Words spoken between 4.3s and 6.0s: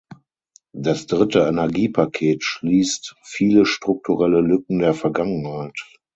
Lücken der Vergangenheit.